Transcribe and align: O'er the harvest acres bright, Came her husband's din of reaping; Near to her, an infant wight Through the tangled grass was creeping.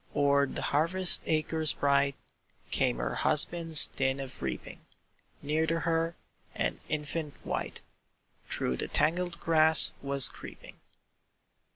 O'er 0.15 0.47
the 0.47 0.63
harvest 0.63 1.21
acres 1.27 1.73
bright, 1.73 2.15
Came 2.71 2.97
her 2.97 3.13
husband's 3.13 3.85
din 3.85 4.19
of 4.19 4.41
reaping; 4.41 4.81
Near 5.43 5.67
to 5.67 5.81
her, 5.81 6.15
an 6.55 6.79
infant 6.89 7.35
wight 7.45 7.81
Through 8.47 8.77
the 8.77 8.87
tangled 8.87 9.39
grass 9.39 9.91
was 10.01 10.27
creeping. 10.27 10.79